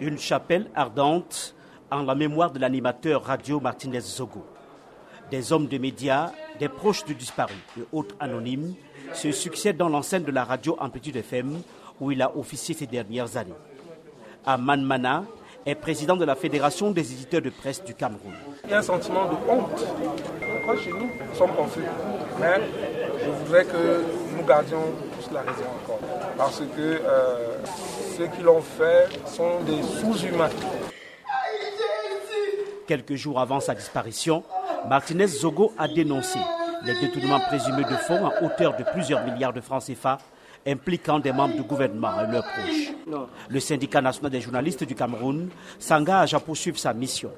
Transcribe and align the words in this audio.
Une 0.00 0.18
chapelle 0.18 0.68
ardente 0.74 1.54
en 1.90 2.02
la 2.02 2.14
mémoire 2.14 2.50
de 2.50 2.58
l'animateur 2.58 3.22
radio 3.22 3.60
Martinez 3.60 4.00
Zogo. 4.00 4.44
Des 5.30 5.52
hommes 5.52 5.68
de 5.68 5.78
médias, 5.78 6.32
des 6.58 6.68
proches 6.68 7.04
du 7.04 7.14
disparu 7.14 7.54
et 7.78 7.82
autres 7.92 8.14
anonymes 8.18 8.74
se 9.12 9.30
succèdent 9.30 9.76
dans 9.76 9.88
l'enceinte 9.88 10.24
de 10.24 10.32
la 10.32 10.44
radio 10.44 10.76
Amplitude 10.80 11.16
FM 11.16 11.60
où 12.00 12.10
il 12.10 12.20
a 12.22 12.36
officié 12.36 12.74
ces 12.74 12.86
dernières 12.86 13.36
années. 13.36 13.54
Aman 14.44 14.78
Mana 14.82 15.24
est 15.64 15.76
président 15.76 16.16
de 16.16 16.24
la 16.24 16.34
Fédération 16.34 16.90
des 16.90 17.12
éditeurs 17.12 17.40
de 17.42 17.50
presse 17.50 17.82
du 17.84 17.94
Cameroun. 17.94 18.32
Il 18.64 18.70
y 18.70 18.74
a 18.74 18.78
un 18.78 18.82
sentiment 18.82 19.26
de 19.26 19.34
honte. 19.48 19.86
Pourquoi 20.66 20.76
chez 20.82 20.90
nous, 20.90 21.06
nous 21.06 21.34
sommes 21.34 21.54
confus 21.54 21.84
Mais 22.40 22.60
je 23.24 23.30
voudrais 23.30 23.64
que 23.64 24.02
nous 24.36 24.44
gardions 24.44 24.82
la 25.32 25.40
raison 25.40 25.64
encore. 25.82 26.00
Parce 26.36 26.60
que 26.60 26.64
euh, 26.78 27.56
ceux 28.16 28.26
qui 28.26 28.42
l'ont 28.42 28.60
fait 28.60 29.08
sont 29.26 29.60
des 29.60 29.82
sous-humains. 29.82 30.50
Quelques 32.86 33.14
jours 33.14 33.40
avant 33.40 33.60
sa 33.60 33.74
disparition, 33.74 34.42
Martinez 34.88 35.26
Zogo 35.28 35.72
a 35.78 35.88
dénoncé 35.88 36.38
les 36.84 36.94
détournements 37.00 37.40
présumés 37.40 37.84
de 37.84 37.96
fonds 37.96 38.26
à 38.26 38.42
hauteur 38.42 38.76
de 38.76 38.84
plusieurs 38.92 39.24
milliards 39.24 39.52
de 39.54 39.60
francs 39.60 39.84
CFA 39.84 40.18
impliquant 40.66 41.18
des 41.18 41.32
membres 41.32 41.54
du 41.54 41.62
gouvernement 41.62 42.12
et 42.22 42.30
leurs 42.30 42.44
proches. 42.44 42.92
Le 43.48 43.60
syndicat 43.60 44.00
national 44.00 44.30
des 44.30 44.40
journalistes 44.40 44.84
du 44.84 44.94
Cameroun 44.94 45.48
s'engage 45.78 46.34
à 46.34 46.40
poursuivre 46.40 46.78
sa 46.78 46.92
mission. 46.94 47.30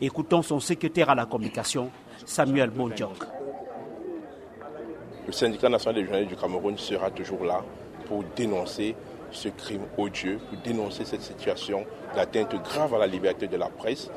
Écoutons 0.00 0.42
son 0.42 0.60
secrétaire 0.60 1.10
à 1.10 1.14
la 1.14 1.26
communication, 1.26 1.90
Samuel 2.24 2.70
Mondjok. 2.70 3.37
Le 5.28 5.34
syndicat 5.34 5.68
national 5.68 5.96
des 5.96 6.04
journalistes 6.04 6.30
du 6.30 6.40
Cameroun 6.40 6.78
sera 6.78 7.10
toujours 7.10 7.44
là 7.44 7.62
pour 8.06 8.24
dénoncer 8.34 8.96
ce 9.30 9.50
crime 9.50 9.82
odieux, 9.98 10.38
pour 10.48 10.58
dénoncer 10.62 11.04
cette 11.04 11.20
situation 11.20 11.84
d'atteinte 12.14 12.54
grave 12.64 12.94
à 12.94 12.98
la 12.98 13.06
liberté 13.06 13.46
de 13.46 13.58
la 13.58 13.68
presse, 13.68 14.10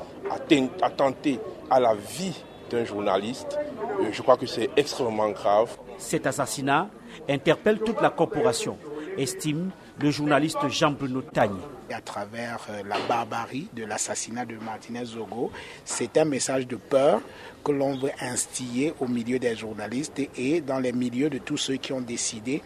attenter 0.80 1.38
à 1.70 1.80
la 1.80 1.92
vie 1.94 2.32
d'un 2.70 2.86
journaliste. 2.86 3.58
Euh, 4.00 4.06
je 4.10 4.22
crois 4.22 4.38
que 4.38 4.46
c'est 4.46 4.70
extrêmement 4.74 5.28
grave. 5.28 5.76
Cet 5.98 6.26
assassinat 6.26 6.88
interpelle 7.28 7.80
toute 7.80 8.00
la 8.00 8.08
corporation, 8.08 8.78
estime 9.18 9.70
le 10.02 10.10
journaliste 10.10 10.68
Jean-Bruno 10.68 11.22
Tagne. 11.22 11.58
À 11.94 12.00
travers 12.00 12.58
euh, 12.70 12.82
la 12.88 12.96
barbarie 13.08 13.68
de 13.72 13.84
l'assassinat 13.84 14.44
de 14.44 14.56
Martinez 14.56 15.04
Zogo, 15.04 15.52
c'est 15.84 16.18
un 16.18 16.24
message 16.24 16.66
de 16.66 16.74
peur 16.74 17.20
que 17.62 17.70
l'on 17.70 17.94
veut 17.96 18.10
instiller 18.20 18.92
au 18.98 19.06
milieu 19.06 19.38
des 19.38 19.54
journalistes 19.54 20.20
et 20.36 20.60
dans 20.60 20.80
les 20.80 20.92
milieux 20.92 21.30
de 21.30 21.38
tous 21.38 21.56
ceux 21.56 21.76
qui 21.76 21.92
ont 21.92 22.00
décidé 22.00 22.62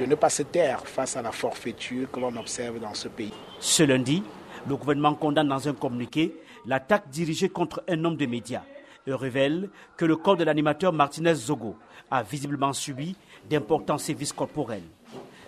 de 0.00 0.06
ne 0.06 0.16
pas 0.16 0.30
se 0.30 0.42
taire 0.42 0.84
face 0.84 1.16
à 1.16 1.22
la 1.22 1.30
forfaiture 1.30 2.10
que 2.10 2.18
l'on 2.18 2.34
observe 2.36 2.80
dans 2.80 2.94
ce 2.94 3.06
pays. 3.06 3.32
Ce 3.60 3.84
lundi, 3.84 4.24
le 4.68 4.74
gouvernement 4.74 5.14
condamne 5.14 5.48
dans 5.48 5.68
un 5.68 5.74
communiqué 5.74 6.34
l'attaque 6.66 7.08
dirigée 7.08 7.50
contre 7.50 7.84
un 7.88 8.04
homme 8.04 8.16
de 8.16 8.26
médias 8.26 8.62
et 9.06 9.14
révèle 9.14 9.70
que 9.96 10.04
le 10.04 10.16
corps 10.16 10.36
de 10.36 10.42
l'animateur 10.44 10.92
Martinez 10.92 11.34
Zogo 11.34 11.76
a 12.10 12.24
visiblement 12.24 12.72
subi 12.72 13.14
d'importants 13.48 13.98
sévices 13.98 14.32
corporels. 14.32 14.82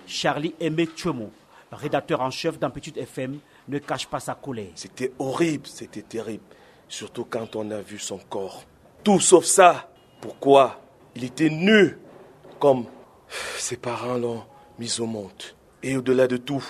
Charlie 0.06 0.54
Aimé 0.60 0.88
Chuemo, 0.94 1.30
rédacteur 1.70 2.20
en 2.20 2.30
chef 2.30 2.58
d'Amplitude 2.58 2.98
FM, 2.98 3.38
ne 3.68 3.78
cache 3.78 4.06
pas 4.06 4.20
sa 4.20 4.34
colère. 4.34 4.72
C'était 4.74 5.12
horrible, 5.18 5.66
c'était 5.66 6.02
terrible. 6.02 6.44
Surtout 6.88 7.24
quand 7.24 7.56
on 7.56 7.70
a 7.70 7.80
vu 7.80 7.98
son 7.98 8.18
corps. 8.18 8.64
Tout 9.04 9.20
sauf 9.20 9.44
ça. 9.44 9.90
Pourquoi? 10.20 10.80
Il 11.16 11.24
était 11.24 11.50
nu, 11.50 11.98
comme 12.58 12.84
ses 13.58 13.76
parents 13.76 14.18
l'ont 14.18 14.44
mis 14.78 15.00
au 15.00 15.06
monde. 15.06 15.30
Et 15.82 15.96
au-delà 15.96 16.26
de 16.26 16.36
tout, 16.36 16.64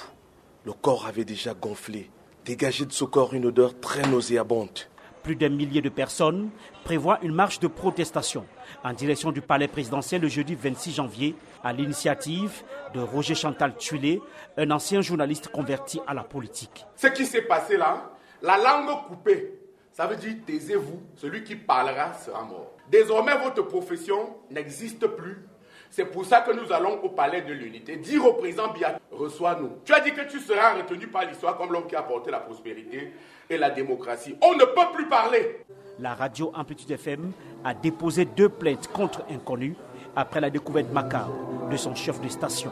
le 0.65 0.73
corps 0.73 1.07
avait 1.07 1.25
déjà 1.25 1.55
gonflé, 1.55 2.11
dégagé 2.45 2.87
de 2.87 2.93
ce 2.93 3.05
corps 3.05 3.35
une 3.35 3.47
odeur 3.47 3.79
très 3.81 4.03
nauséabonde. 4.09 4.79
Plus 5.23 5.37
d'un 5.37 5.51
millier 5.51 5.81
de 5.81 5.89
personnes 5.89 6.51
prévoient 6.85 7.21
une 7.23 7.33
marche 7.33 7.61
de 7.61 7.69
protestation 7.69 8.45
en 8.83 8.93
direction 8.93 9.31
du 9.31 9.41
palais 9.41 9.69
présidentiel 9.69 10.23
le 10.23 10.29
jeudi 10.29 10.57
26 10.57 10.95
janvier 10.95 11.37
à 11.63 11.73
l'initiative 11.73 12.63
de 12.93 13.01
Roger 13.01 13.37
Chantal 13.37 13.77
Tuilé, 13.77 14.21
un 14.57 14.71
ancien 14.73 15.01
journaliste 15.01 15.49
converti 15.49 16.01
à 16.07 16.15
la 16.15 16.25
politique. 16.25 16.87
Ce 16.97 17.07
qui 17.07 17.25
s'est 17.25 17.43
passé 17.43 17.77
là, 17.77 18.11
la 18.43 18.57
langue 18.59 19.07
coupée, 19.07 19.61
ça 19.93 20.07
veut 20.07 20.17
dire 20.17 20.35
taisez-vous, 20.45 21.01
celui 21.15 21.45
qui 21.45 21.55
parlera 21.55 22.15
sera 22.15 22.43
mort. 22.43 22.73
Désormais, 22.91 23.37
votre 23.39 23.63
profession 23.63 24.37
n'existe 24.51 25.07
plus. 25.07 25.47
C'est 25.93 26.07
pour 26.07 26.25
ça 26.25 26.41
que 26.41 26.53
nous 26.53 26.73
allons 26.73 27.03
au 27.03 27.11
palais 27.11 27.43
de 27.43 27.53
l'unité. 27.53 27.97
Dire 27.97 28.25
au 28.25 28.33
président 28.33 28.73
Biya, 28.73 28.99
reçois-nous. 29.11 29.73
Tu 29.85 29.93
as 29.93 30.01
dit 30.01 30.13
que 30.13 30.23
tu 30.23 30.41
seras 30.41 30.73
retenu 30.73 31.07
par 31.07 31.27
l'histoire 31.27 31.59
comme 31.59 31.71
l'homme 31.71 31.87
qui 31.87 31.95
a 31.95 31.99
apporté 31.99 32.31
la 32.31 32.39
prospérité 32.41 33.13
et 33.51 33.59
la 33.59 33.69
démocratie. 33.69 34.35
On 34.41 34.55
ne 34.55 34.65
peut 34.65 34.91
plus 34.95 35.07
parler. 35.07 35.59
La 35.99 36.15
radio 36.15 36.51
Amplitude 36.55 36.93
FM 36.93 37.33
a 37.63 37.75
déposé 37.75 38.25
deux 38.25 38.49
plaintes 38.49 38.89
contre 38.89 39.23
inconnus 39.31 39.75
après 40.17 40.41
la 40.41 40.49
découverte 40.49 40.91
macabre 40.91 41.69
de 41.71 41.77
son 41.77 41.95
chef 41.95 42.19
de 42.23 42.29
station, 42.29 42.71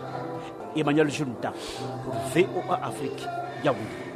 Emmanuel 0.75 1.11
Junta, 1.11 1.53
VOA 2.35 2.81
Afrique, 2.83 3.27
Yaoundé. 3.63 4.10